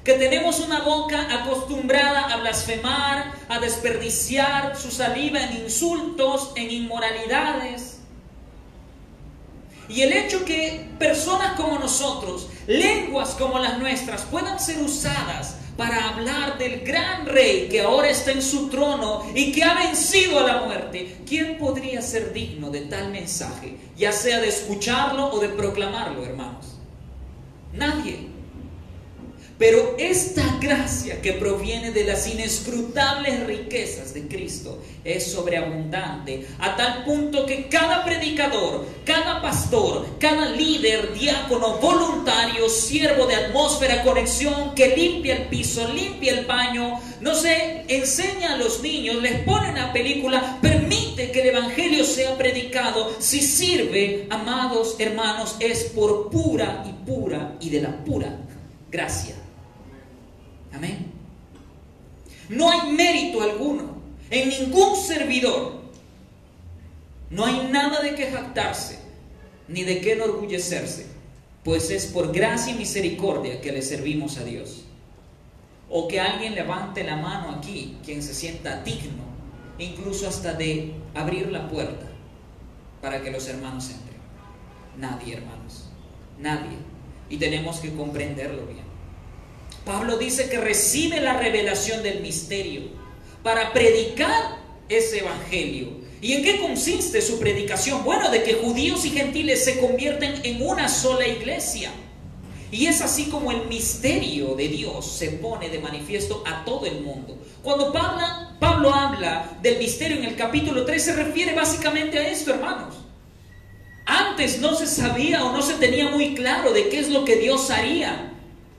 [0.03, 7.97] que tenemos una boca acostumbrada a blasfemar, a desperdiciar su saliva en insultos, en inmoralidades.
[9.89, 16.09] Y el hecho que personas como nosotros, lenguas como las nuestras, puedan ser usadas para
[16.09, 20.43] hablar del gran rey que ahora está en su trono y que ha vencido a
[20.43, 23.77] la muerte, ¿quién podría ser digno de tal mensaje?
[23.97, 26.77] Ya sea de escucharlo o de proclamarlo, hermanos.
[27.73, 28.38] Nadie.
[29.59, 37.03] Pero esta gracia que proviene de las inescrutables riquezas de Cristo es sobreabundante a tal
[37.03, 44.95] punto que cada predicador, cada pastor, cada líder, diácono, voluntario, siervo de atmósfera, conexión, que
[44.95, 49.91] limpia el piso, limpia el baño, no sé, enseña a los niños, les pone una
[49.91, 57.05] película, permite que el Evangelio sea predicado, si sirve, amados hermanos, es por pura y
[57.05, 58.37] pura y de la pura
[58.89, 59.38] gracia.
[60.73, 61.11] Amén.
[62.49, 65.79] No hay mérito alguno en ningún servidor.
[67.29, 68.99] No hay nada de que jactarse
[69.67, 71.05] ni de qué enorgullecerse,
[71.63, 74.85] pues es por gracia y misericordia que le servimos a Dios.
[75.89, 79.23] O que alguien levante la mano aquí, quien se sienta digno,
[79.77, 82.07] incluso hasta de abrir la puerta
[83.01, 84.19] para que los hermanos entren.
[84.97, 85.89] Nadie, hermanos,
[86.39, 86.77] nadie.
[87.29, 88.88] Y tenemos que comprenderlo bien.
[89.85, 92.81] Pablo dice que recibe la revelación del misterio
[93.43, 94.57] para predicar
[94.89, 95.99] ese evangelio.
[96.21, 98.03] ¿Y en qué consiste su predicación?
[98.03, 101.91] Bueno, de que judíos y gentiles se convierten en una sola iglesia.
[102.71, 107.01] Y es así como el misterio de Dios se pone de manifiesto a todo el
[107.01, 107.37] mundo.
[107.63, 112.95] Cuando Pablo, habla del misterio en el capítulo 3 se refiere básicamente a esto, hermanos.
[114.05, 117.37] Antes no se sabía o no se tenía muy claro de qué es lo que
[117.37, 118.28] Dios haría.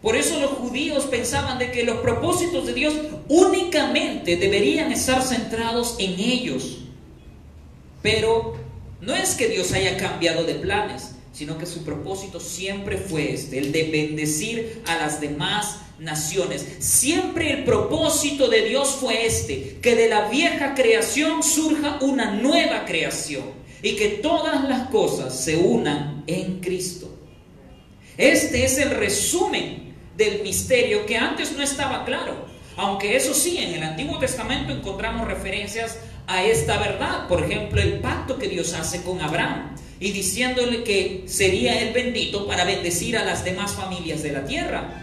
[0.03, 2.95] Por eso los judíos pensaban de que los propósitos de Dios
[3.29, 6.79] únicamente deberían estar centrados en ellos.
[8.03, 8.55] Pero
[9.01, 13.59] no es que Dios haya cambiado de planes, sino que su propósito siempre fue este,
[13.59, 16.67] el de bendecir a las demás naciones.
[16.79, 22.87] Siempre el propósito de Dios fue este, que de la vieja creación surja una nueva
[22.87, 23.45] creación
[23.83, 27.11] y que todas las cosas se unan en Cristo.
[28.17, 29.80] Este es el resumen
[30.21, 32.45] del misterio que antes no estaba claro.
[32.77, 37.27] Aunque eso sí, en el Antiguo Testamento encontramos referencias a esta verdad.
[37.27, 42.47] Por ejemplo, el pacto que Dios hace con Abraham y diciéndole que sería el bendito
[42.47, 45.03] para bendecir a las demás familias de la tierra.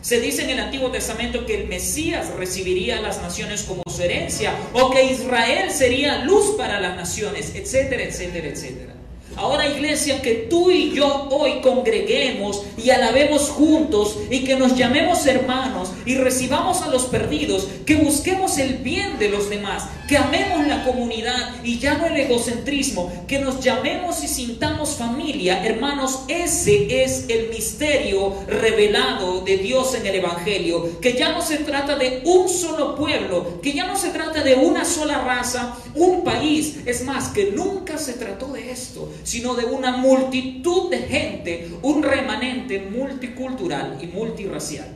[0.00, 4.02] Se dice en el Antiguo Testamento que el Mesías recibiría a las naciones como su
[4.02, 8.97] herencia o que Israel sería luz para las naciones, etcétera, etcétera, etcétera.
[9.38, 15.24] Ahora iglesia, que tú y yo hoy congreguemos y alabemos juntos y que nos llamemos
[15.26, 20.66] hermanos y recibamos a los perdidos, que busquemos el bien de los demás, que amemos
[20.66, 27.04] la comunidad y ya no el egocentrismo, que nos llamemos y sintamos familia, hermanos, ese
[27.04, 32.22] es el misterio revelado de Dios en el Evangelio, que ya no se trata de
[32.24, 37.04] un solo pueblo, que ya no se trata de una sola raza, un país, es
[37.04, 42.78] más, que nunca se trató de esto, sino de una multitud de gente, un remanente
[42.78, 44.88] multicultural y multirracial.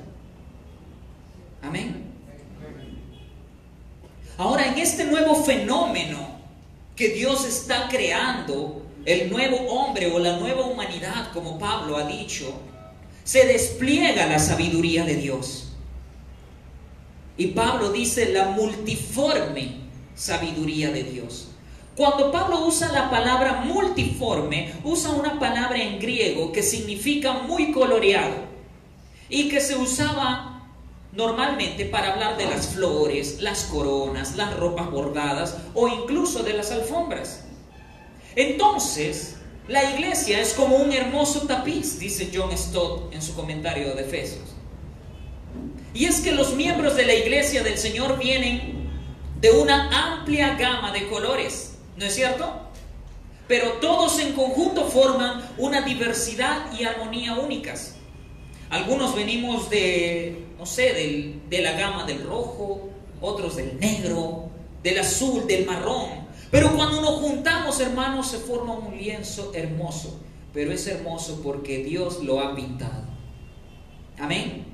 [1.61, 2.05] Amén.
[4.38, 6.38] Ahora, en este nuevo fenómeno
[6.97, 12.59] que Dios está creando, el nuevo hombre o la nueva humanidad, como Pablo ha dicho,
[13.25, 15.75] se despliega la sabiduría de Dios.
[17.37, 19.75] Y Pablo dice la multiforme
[20.14, 21.52] sabiduría de Dios.
[21.96, 28.35] Cuando Pablo usa la palabra multiforme, usa una palabra en griego que significa muy coloreado
[29.28, 30.70] y que se usaba
[31.12, 36.70] normalmente para hablar de las flores, las coronas, las ropas bordadas o incluso de las
[36.70, 37.44] alfombras.
[38.37, 39.37] Entonces,
[39.68, 44.48] la iglesia es como un hermoso tapiz, dice John Stott en su comentario de Efesios.
[45.92, 48.90] Y es que los miembros de la iglesia del Señor vienen
[49.40, 51.72] de una amplia gama de colores,
[52.03, 52.53] ¿no es cierto?
[53.47, 57.95] Pero todos en conjunto forman una diversidad y armonía únicas.
[58.71, 64.51] Algunos venimos de, no sé, de la gama del rojo, otros del negro,
[64.83, 66.27] del azul, del marrón.
[66.51, 70.21] Pero cuando nos juntamos, hermanos, se forma un lienzo hermoso.
[70.53, 73.05] Pero es hermoso porque Dios lo ha pintado.
[74.19, 74.65] Amén.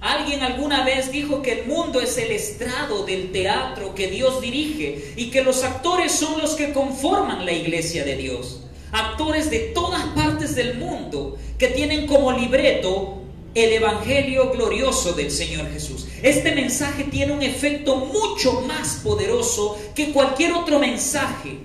[0.00, 5.12] Alguien alguna vez dijo que el mundo es el estrado del teatro que Dios dirige
[5.16, 8.60] y que los actores son los que conforman la iglesia de Dios
[8.92, 13.18] actores de todas partes del mundo que tienen como libreto
[13.54, 16.06] el Evangelio glorioso del Señor Jesús.
[16.22, 21.58] Este mensaje tiene un efecto mucho más poderoso que cualquier otro mensaje.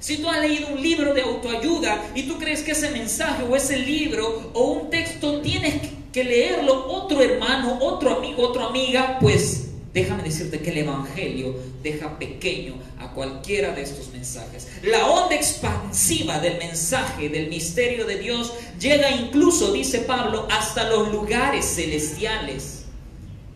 [0.00, 3.54] Si tú has leído un libro de autoayuda y tú crees que ese mensaje o
[3.54, 9.72] ese libro o un texto tienes que leerlo otro hermano, otro amigo, otra amiga, pues
[9.92, 14.68] Déjame decirte que el Evangelio deja pequeño a cualquiera de estos mensajes.
[14.82, 21.12] La onda expansiva del mensaje, del misterio de Dios, llega incluso, dice Pablo, hasta los
[21.12, 22.84] lugares celestiales,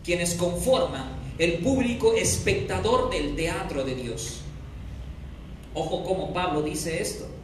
[0.03, 4.41] quienes conforman el público espectador del teatro de Dios.
[5.73, 7.36] Ojo como Pablo dice esto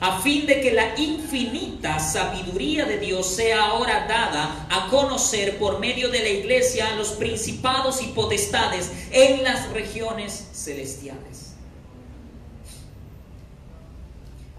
[0.00, 5.78] a fin de que la infinita sabiduría de Dios sea ahora dada a conocer por
[5.78, 11.54] medio de la iglesia a los principados y potestades en las regiones celestiales.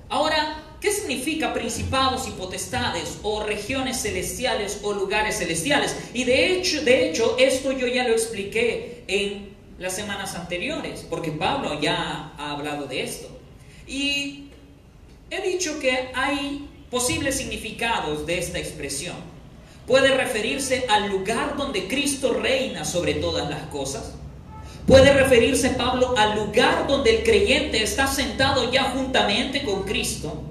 [0.10, 5.96] Ahora, ¿qué significa principados y potestades o regiones celestiales o lugares celestiales?
[6.14, 11.32] Y de hecho, de hecho, esto yo ya lo expliqué en las semanas anteriores, porque
[11.32, 13.28] Pablo ya ha hablado de esto.
[13.88, 14.45] Y
[15.32, 19.16] He dicho que hay posibles significados de esta expresión.
[19.88, 24.14] Puede referirse al lugar donde Cristo reina sobre todas las cosas.
[24.86, 30.44] Puede referirse, Pablo, al lugar donde el creyente está sentado ya juntamente con Cristo.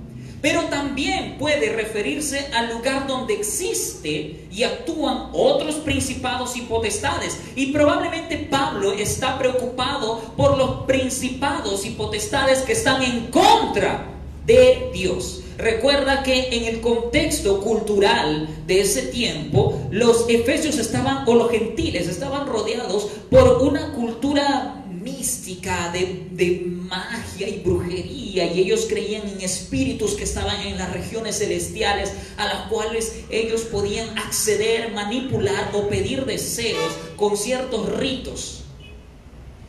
[0.42, 7.38] Pero también puede referirse al lugar donde existe y actúan otros principados y potestades.
[7.54, 14.13] Y probablemente Pablo está preocupado por los principados y potestades que están en contra
[14.46, 15.44] de Dios.
[15.57, 22.09] Recuerda que en el contexto cultural de ese tiempo, los efesios estaban, o los gentiles,
[22.09, 29.40] estaban rodeados por una cultura mística de, de, magia y brujería y ellos creían en
[29.40, 35.88] espíritus que estaban en las regiones celestiales a las cuales ellos podían acceder, manipular o
[35.88, 38.64] pedir deseos con ciertos ritos.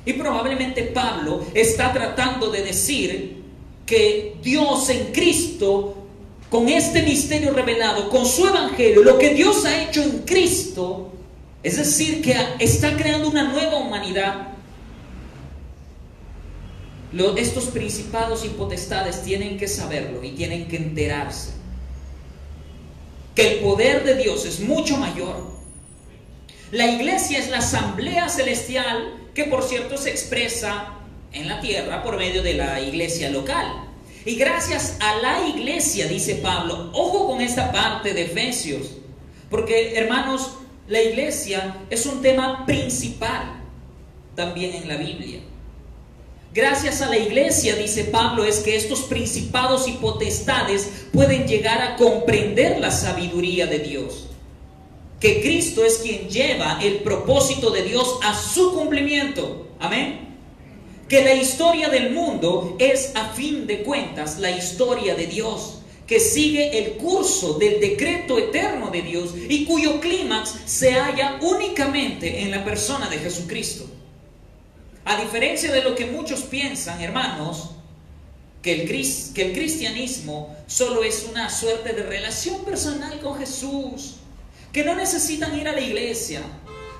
[0.05, 3.44] Y probablemente Pablo está tratando de decir
[3.85, 5.95] que Dios en Cristo,
[6.49, 11.11] con este misterio revelado, con su evangelio, lo que Dios ha hecho en Cristo,
[11.63, 14.55] es decir, que está creando una nueva humanidad,
[17.37, 21.51] estos principados y potestades tienen que saberlo y tienen que enterarse.
[23.33, 25.55] Que el poder de Dios es mucho mayor.
[26.71, 30.93] La iglesia es la asamblea celestial que por cierto se expresa
[31.35, 33.67] en la tierra por medio de la iglesia local.
[34.25, 38.87] Y gracias a la iglesia, dice Pablo, ojo con esta parte de Efesios,
[39.51, 40.53] porque hermanos,
[40.87, 43.61] la iglesia es un tema principal
[44.35, 45.41] también en la Biblia.
[46.53, 51.95] Gracias a la iglesia, dice Pablo, es que estos principados y potestades pueden llegar a
[51.95, 54.27] comprender la sabiduría de Dios.
[55.19, 59.67] Que Cristo es quien lleva el propósito de Dios a su cumplimiento.
[59.79, 60.24] Amén
[61.07, 66.19] que la historia del mundo es a fin de cuentas la historia de Dios, que
[66.19, 72.51] sigue el curso del decreto eterno de Dios y cuyo clímax se halla únicamente en
[72.51, 73.85] la persona de Jesucristo.
[75.03, 77.71] A diferencia de lo que muchos piensan, hermanos,
[78.63, 78.87] que el,
[79.35, 84.15] que el cristianismo solo es una suerte de relación personal con Jesús,
[84.73, 86.41] que no necesitan ir a la iglesia,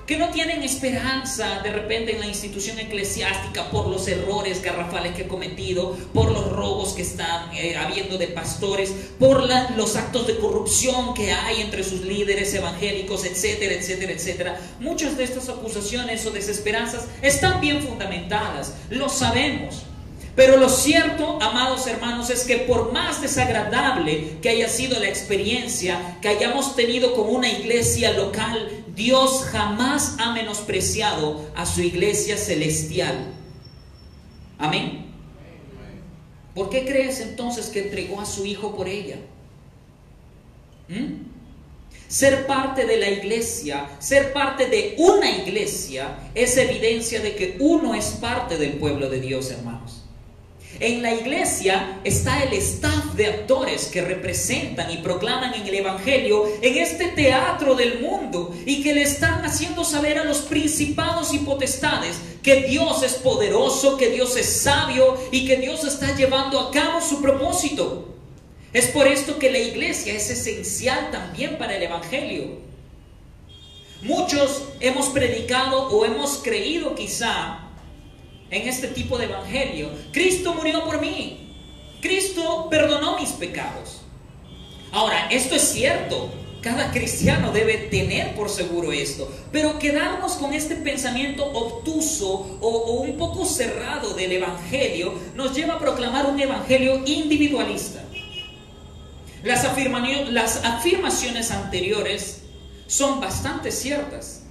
[0.06, 5.22] que no tienen esperanza de repente en la institución eclesiástica por los errores garrafales que
[5.22, 10.38] he cometido, por los robos que están eh, habiendo de pastores, por los actos de
[10.38, 14.60] corrupción que hay entre sus líderes evangélicos, etcétera, etcétera, etcétera.
[14.78, 19.82] Muchas de estas acusaciones o desesperanzas están bien fundamentadas, lo sabemos.
[20.36, 26.18] Pero lo cierto, amados hermanos, es que por más desagradable que haya sido la experiencia
[26.20, 33.34] que hayamos tenido con una iglesia local, Dios jamás ha menospreciado a su iglesia celestial.
[34.58, 35.04] Amén.
[36.54, 39.18] ¿Por qué crees entonces que entregó a su hijo por ella?
[40.88, 41.26] ¿Mm?
[42.08, 47.94] Ser parte de la iglesia, ser parte de una iglesia, es evidencia de que uno
[47.94, 50.05] es parte del pueblo de Dios, hermanos.
[50.78, 56.44] En la iglesia está el staff de actores que representan y proclaman en el Evangelio
[56.60, 61.38] en este teatro del mundo y que le están haciendo saber a los principados y
[61.38, 66.70] potestades que Dios es poderoso, que Dios es sabio y que Dios está llevando a
[66.70, 68.14] cabo su propósito.
[68.74, 72.66] Es por esto que la iglesia es esencial también para el Evangelio.
[74.02, 77.65] Muchos hemos predicado o hemos creído quizá
[78.50, 79.90] en este tipo de evangelio.
[80.12, 81.46] Cristo murió por mí.
[82.00, 84.02] Cristo perdonó mis pecados.
[84.92, 86.30] Ahora, esto es cierto.
[86.60, 89.30] Cada cristiano debe tener por seguro esto.
[89.52, 95.78] Pero quedarnos con este pensamiento obtuso o, un poco cerrado del Evangelio nos lleva a
[95.78, 98.02] proclamar un Evangelio individualista.
[99.44, 99.64] Las,
[100.64, 102.42] afirmaciones anteriores
[102.88, 104.42] son bastante ciertas.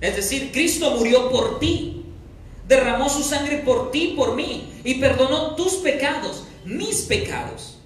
[0.00, 1.99] Es decir, Cristo murió por ti
[2.70, 7.78] derramó su sangre por ti, por mí, y perdonó tus pecados, mis pecados.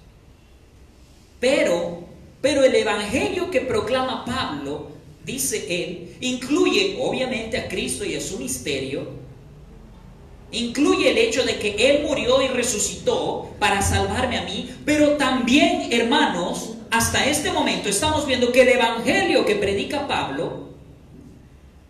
[1.39, 2.03] Pero,
[2.39, 4.91] pero el evangelio que proclama Pablo,
[5.25, 9.07] dice él, incluye obviamente a Cristo y a su misterio,
[10.51, 15.91] incluye el hecho de que Él murió y resucitó para salvarme a mí, pero también,
[15.91, 20.74] hermanos, hasta este momento estamos viendo que el Evangelio que predica Pablo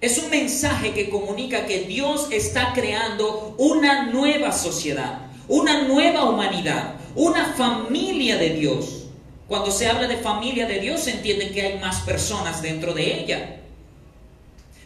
[0.02, 6.96] es un mensaje que comunica que Dios está creando una nueva sociedad, una nueva humanidad,
[7.16, 9.06] una familia de Dios.
[9.48, 13.22] Cuando se habla de familia de Dios se entiende que hay más personas dentro de
[13.22, 13.58] ella.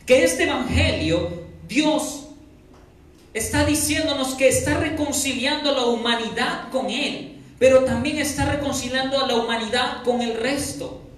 [0.06, 2.28] Que este Evangelio, Dios
[3.34, 9.28] está diciéndonos que está reconciliando a la humanidad con Él, pero también está reconciliando a
[9.28, 11.09] la humanidad con el resto.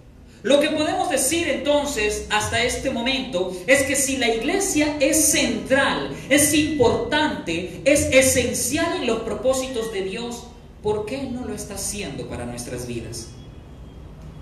[0.43, 6.15] Lo que podemos decir entonces hasta este momento es que si la iglesia es central,
[6.29, 10.47] es importante, es esencial en los propósitos de Dios,
[10.81, 13.27] ¿por qué no lo está haciendo para nuestras vidas?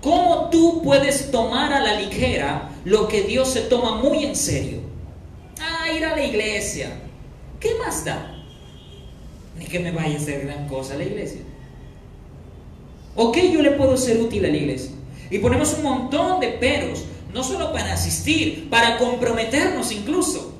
[0.00, 4.80] ¿Cómo tú puedes tomar a la ligera lo que Dios se toma muy en serio?
[5.60, 6.98] Ah, ir a la iglesia.
[7.60, 8.42] ¿Qué más da?
[9.58, 11.42] Ni que me vaya a hacer gran cosa la iglesia.
[13.14, 14.92] ¿O qué yo le puedo ser útil a la iglesia?
[15.30, 20.54] Y ponemos un montón de peros, no solo para asistir, para comprometernos incluso.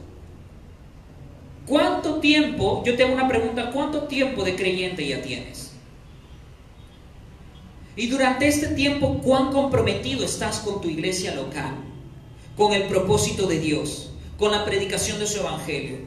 [1.66, 5.72] ¿Cuánto tiempo, yo te hago una pregunta, cuánto tiempo de creyente ya tienes?
[7.96, 11.74] Y durante este tiempo, ¿cuán comprometido estás con tu iglesia local?
[12.56, 15.98] Con el propósito de Dios, con la predicación de su evangelio.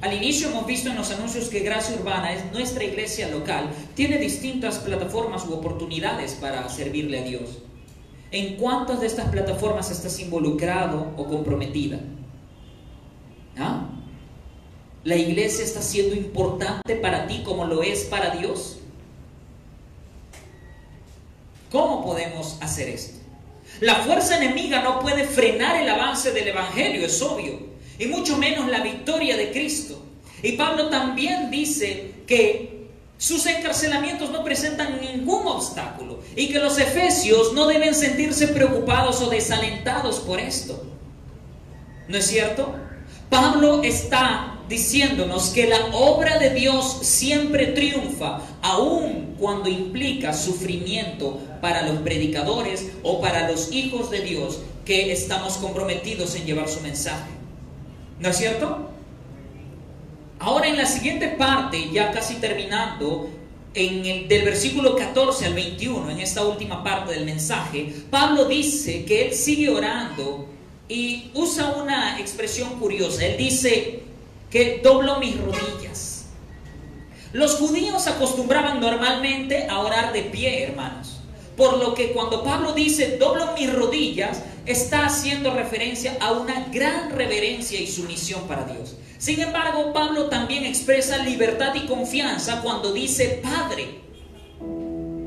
[0.00, 4.18] Al inicio hemos visto en los anuncios que Gracia Urbana es nuestra iglesia local, tiene
[4.18, 7.58] distintas plataformas u oportunidades para servirle a Dios.
[8.34, 12.00] ¿En cuántas de estas plataformas estás involucrado o comprometida?
[13.56, 13.88] ¿Ah?
[15.04, 18.78] ¿La iglesia está siendo importante para ti como lo es para Dios?
[21.70, 23.20] ¿Cómo podemos hacer esto?
[23.80, 27.60] La fuerza enemiga no puede frenar el avance del Evangelio, es obvio,
[28.00, 30.02] y mucho menos la victoria de Cristo.
[30.42, 32.73] Y Pablo también dice que
[33.18, 39.30] sus encarcelamientos no presentan ningún obstáculo y que los efesios no deben sentirse preocupados o
[39.30, 40.84] desalentados por esto.
[42.08, 42.74] ¿No es cierto?
[43.30, 51.82] Pablo está diciéndonos que la obra de Dios siempre triunfa, aun cuando implica sufrimiento para
[51.82, 57.30] los predicadores o para los hijos de Dios que estamos comprometidos en llevar su mensaje.
[58.20, 58.90] ¿No es cierto?
[60.44, 63.30] Ahora en la siguiente parte, ya casi terminando,
[63.72, 69.06] en el, del versículo 14 al 21, en esta última parte del mensaje, Pablo dice
[69.06, 70.46] que él sigue orando
[70.86, 73.24] y usa una expresión curiosa.
[73.24, 74.02] Él dice
[74.50, 76.26] que doblo mis rodillas.
[77.32, 81.20] Los judíos acostumbraban normalmente a orar de pie, hermanos.
[81.56, 87.12] Por lo que cuando Pablo dice doblo mis rodillas, está haciendo referencia a una gran
[87.12, 88.96] reverencia y sumisión para Dios.
[89.18, 94.02] Sin embargo, Pablo también expresa libertad y confianza cuando dice Padre.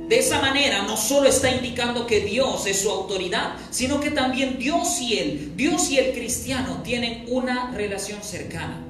[0.07, 4.57] De esa manera no solo está indicando que Dios es su autoridad, sino que también
[4.57, 8.83] Dios y él, Dios y el cristiano tienen una relación cercana.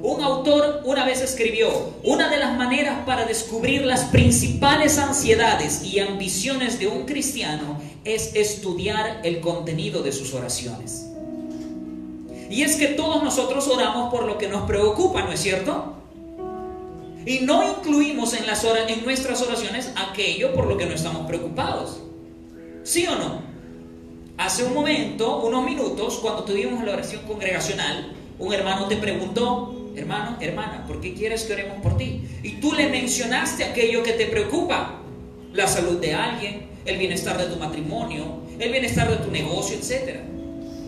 [0.00, 5.98] Un autor una vez escribió, una de las maneras para descubrir las principales ansiedades y
[5.98, 11.07] ambiciones de un cristiano es estudiar el contenido de sus oraciones.
[12.50, 15.94] Y es que todos nosotros oramos por lo que nos preocupa, ¿no es cierto?
[17.26, 18.44] Y no incluimos en,
[19.04, 22.00] nuestras oraciones aquello por lo que no estamos preocupados.
[22.84, 23.42] ¿Sí o no?
[24.38, 30.38] Hace un momento, unos minutos, cuando tuvimos la oración congregacional, un hermano te preguntó, hermano,
[30.40, 32.22] hermana, ¿por qué quieres que oremos por ti?
[32.42, 35.00] Y tú le mencionaste aquello que te preocupa,
[35.52, 40.20] la salud de alguien, el bienestar de tu matrimonio, el bienestar de tu negocio, etc.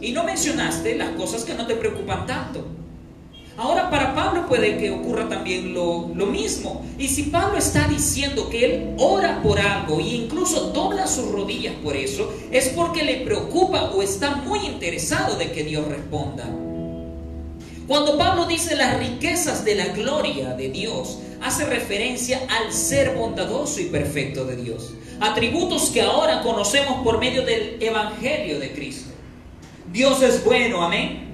[0.01, 2.65] Y no mencionaste las cosas que no te preocupan tanto.
[3.61, 6.83] Ahora para Pablo puede que ocurra también lo, mismo.
[6.99, 11.75] Y si Pablo está diciendo que él ora por algo e incluso dobla sus rodillas
[11.83, 16.49] por eso, es porque le preocupa o está muy interesado de que Dios responda.
[17.87, 23.81] Cuando Pablo dice las riquezas de la gloria de Dios, hace referencia al ser bondadoso
[23.81, 24.95] y perfecto de Dios.
[25.21, 29.10] Atributos que ahora conocemos por medio del Evangelio de Cristo.
[29.93, 31.31] Dios es bueno, amén.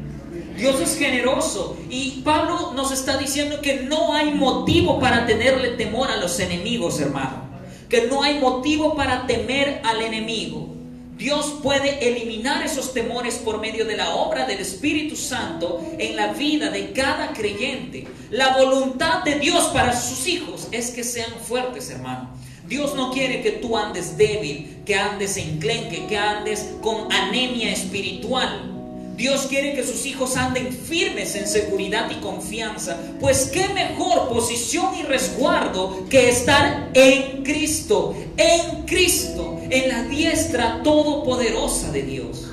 [0.57, 1.77] Dios es generoso.
[1.91, 6.99] Y Pablo nos está diciendo que no hay motivo para tenerle temor a los enemigos,
[7.01, 7.45] hermano.
[7.89, 10.75] Que no hay motivo para temer al enemigo.
[11.17, 16.35] Dios puede eliminar esos temores por medio de la obra del Espíritu Santo en la
[16.35, 18.07] vida de cada creyente.
[18.31, 22.31] La voluntad de Dios para sus hijos es que sean fuertes, hermano.
[22.69, 28.73] Dios no quiere que tú andes débil, que andes enclenque, que andes con anemia espiritual.
[29.17, 34.95] Dios quiere que sus hijos anden firmes en seguridad y confianza, pues qué mejor posición
[34.95, 42.47] y resguardo que estar en Cristo, en Cristo, en la diestra todopoderosa de Dios.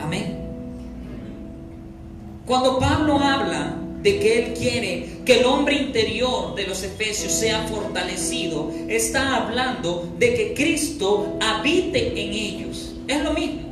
[0.00, 0.40] Amén.
[2.46, 7.66] Cuando Pablo habla de que él quiere que el hombre interior de los efesios sea
[7.66, 12.94] fortalecido, está hablando de que Cristo habite en ellos.
[13.06, 13.70] Es lo mismo.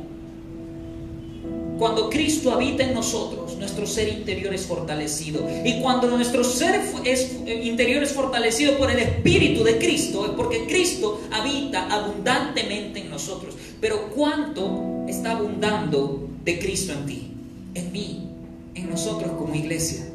[1.79, 5.47] Cuando Cristo habita en nosotros, nuestro ser interior es fortalecido.
[5.63, 10.65] Y cuando nuestro ser eh, interior es fortalecido por el Espíritu de Cristo, es porque
[10.67, 13.55] Cristo habita abundantemente en nosotros.
[13.79, 17.31] Pero ¿cuánto está abundando de Cristo en ti,
[17.73, 18.27] en mí,
[18.75, 20.08] en nosotros como iglesia?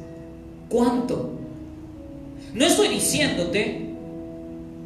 [0.69, 1.31] ¿Cuánto?
[2.55, 3.95] No estoy diciéndote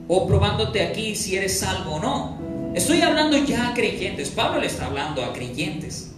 [0.09, 2.39] o probándote aquí si eres salvo o no.
[2.74, 4.31] Estoy hablando ya a creyentes.
[4.31, 6.12] Pablo le está hablando a creyentes.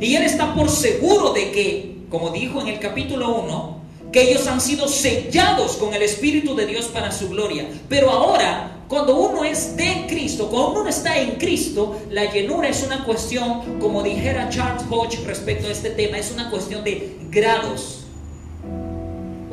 [0.00, 3.74] Y él está por seguro de que, como dijo en el capítulo 1,
[4.12, 7.66] que ellos han sido sellados con el Espíritu de Dios para su gloria.
[7.88, 12.84] Pero ahora, cuando uno es de Cristo, cuando uno está en Cristo, la llenura es
[12.84, 18.03] una cuestión, como dijera Charles Hodge respecto a este tema, es una cuestión de grados.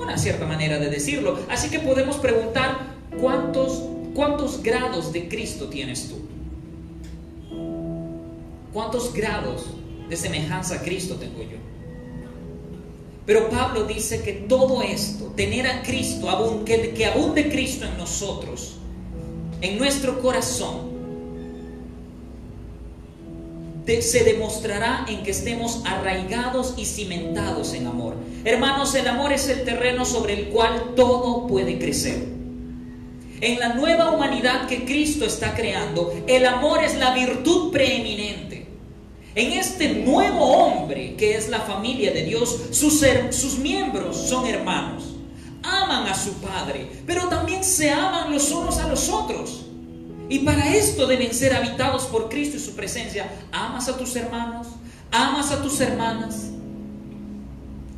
[0.02, 1.40] Una cierta manera de decirlo.
[1.50, 3.84] Así que podemos preguntar, ¿cuántos,
[4.16, 6.22] cuántos grados de Cristo tienes tú?
[8.74, 9.66] ¿Cuántos grados
[10.12, 11.58] de semejanza a Cristo tengo yo.
[13.26, 16.28] Pero Pablo dice que todo esto, tener a Cristo,
[16.66, 18.74] que, abunde Cristo en nosotros,
[19.62, 20.91] en nuestro corazón,
[23.86, 28.16] se demostrará en que estemos arraigados y cimentados en amor.
[28.46, 32.28] Hermanos, el amor es el terreno sobre el cual todo puede crecer.
[33.42, 38.52] En la nueva humanidad que Cristo está creando, el amor es la virtud preeminente
[39.34, 45.06] en este nuevo hombre que es la familia de Dios, sus, miembros son hermanos.
[45.64, 49.68] Aman a su Padre, pero también se aman los unos a los otros.
[50.32, 53.30] Y para esto deben ser habitados por Cristo y su presencia.
[53.52, 54.66] Amas a tus hermanos,
[55.12, 56.52] amas a tus hermanas,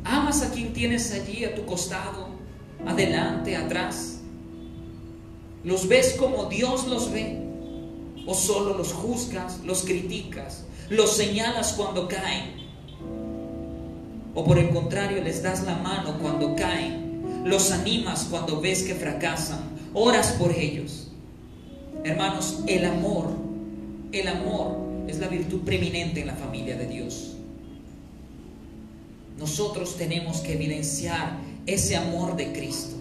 [0.02, 2.30] amas a quien tienes allí a tu costado,
[2.84, 4.18] adelante, atrás.
[5.62, 7.40] ¿Los ves como Dios los ve?
[8.26, 12.64] ¿O solo los juzgas, los criticas, los señalas cuando caen.
[14.34, 17.44] O por el contrario, les das la mano cuando caen.
[17.44, 19.60] Los animas cuando ves que fracasan.
[19.94, 21.03] Oras por ellos.
[22.04, 23.30] Hermanos, el amor,
[24.12, 24.76] el amor
[25.08, 27.32] es la virtud preeminente en la familia de Dios.
[29.38, 32.96] Nosotros tenemos que evidenciar ese amor de Cristo.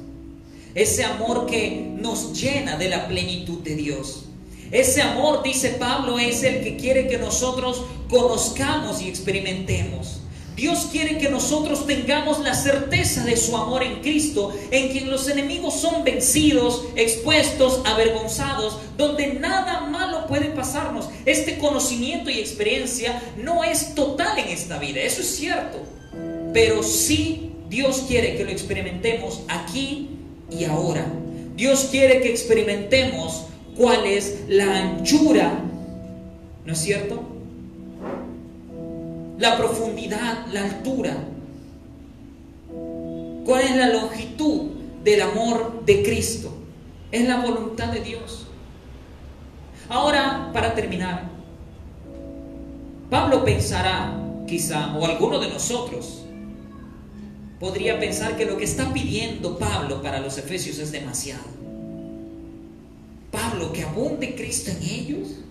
[0.73, 4.25] Ese amor que nos llena de la plenitud de Dios.
[4.71, 10.21] Ese amor, dice Pablo, es el que quiere que nosotros conozcamos y experimentemos.
[10.55, 15.27] Dios quiere que nosotros tengamos la certeza de su amor en Cristo, en quien los
[15.27, 21.09] enemigos son vencidos, expuestos, avergonzados, donde nada malo puede pasarnos.
[21.25, 25.79] Este conocimiento y experiencia no es total en esta vida, eso es cierto.
[26.53, 30.09] pero sí Dios quiere que lo experimentemos aquí
[30.51, 31.11] y ahora.
[31.55, 33.45] Dios quiere que experimentemos
[33.75, 35.59] cuál es la anchura,
[36.65, 37.32] ¿no es cierto?
[39.37, 41.17] La profundidad, la altura.
[43.45, 44.71] ¿Cuál es la longitud
[45.03, 46.53] del amor de Cristo?
[47.11, 48.47] Es la voluntad de Dios.
[49.89, 51.29] Ahora, para terminar,
[53.09, 54.17] Pablo pensará,
[54.47, 56.23] quizá, o alguno de nosotros,
[57.59, 61.43] podría pensar que lo que está pidiendo Pablo para los efesios es demasiado.
[63.31, 65.42] Pablo, que abunde Cristo en ellos.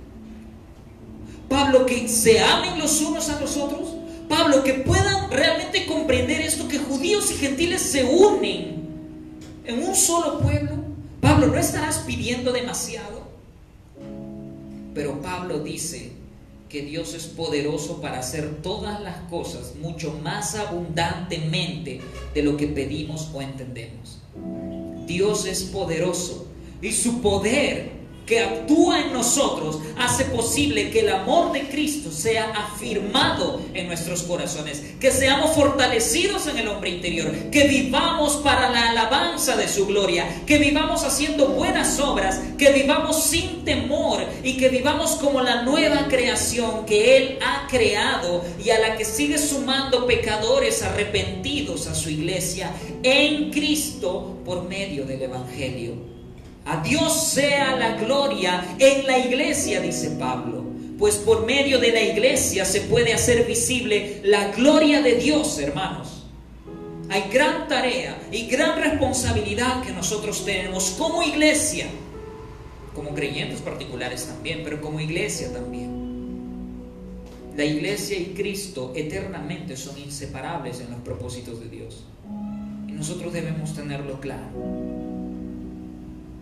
[1.53, 3.91] Pablo, que se amen los unos a los otros.
[4.27, 8.89] Pablo, que puedan realmente comprender esto, que judíos y gentiles se unen
[9.67, 10.73] en un solo pueblo.
[11.21, 13.29] Pablo, ¿no estarás pidiendo demasiado?
[14.95, 16.13] Pero Pablo dice,
[16.71, 22.01] que Dios es poderoso para hacer todas las cosas mucho más abundantemente
[22.33, 24.21] de lo que pedimos o entendemos.
[25.07, 26.47] Dios es poderoso
[26.81, 32.51] y su poder que actúa en nosotros hace posible que el amor de Cristo sea
[32.53, 38.91] afirmado en nuestros corazones, que seamos fortalecidos en el hombre interior, que vivamos para la
[38.91, 44.69] alabanza de su gloria, que vivamos haciendo buenas obras, que vivamos sin temor y que
[44.69, 50.07] vivamos como la nueva creación que Él ha creado y a la que sigue sumando
[50.07, 52.71] pecadores arrepentidos a su iglesia
[53.03, 56.12] en Cristo por medio del Evangelio.
[56.65, 60.65] A Dios sea la gloria en la iglesia, dice Pablo,
[60.99, 66.27] pues por medio de la iglesia se puede hacer visible la gloria de Dios, hermanos.
[67.11, 71.87] Hay gran tarea y gran responsabilidad que nosotros tenemos como iglesia,
[72.95, 75.91] como creyentes particulares también, pero como iglesia también.
[77.57, 82.05] La iglesia y Cristo eternamente son inseparables en los propósitos de Dios.
[82.89, 85.12] Y nosotros debemos tenerlo claro.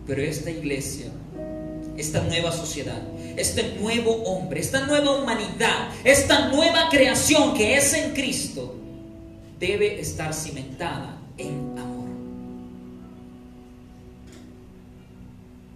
[0.07, 1.07] Pero esta iglesia,
[1.97, 3.01] esta nueva sociedad,
[3.37, 8.75] este nuevo hombre, esta nueva humanidad, esta nueva creación que es en Cristo,
[9.59, 12.09] debe estar cimentada en amor.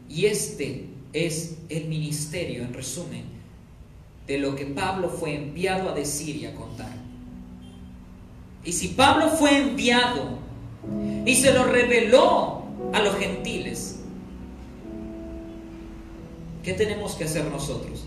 [0.10, 3.24] Y este es el ministerio, en resumen,
[4.28, 6.92] de lo que Pablo fue enviado a decir y a contar.
[8.64, 10.40] Y si Pablo fue enviado
[11.26, 13.95] y se lo reveló a los gentiles,
[16.66, 18.06] ¿Qué tenemos que hacer nosotros?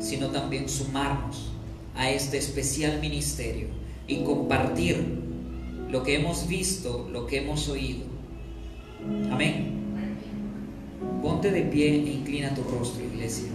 [0.00, 1.50] Sino también sumarnos
[1.96, 3.66] a este especial ministerio
[4.06, 5.04] y compartir
[5.90, 8.04] lo que hemos visto, lo que hemos oído.
[9.32, 9.72] Amén.
[11.20, 13.48] Ponte de pie e inclina tu rostro, iglesia.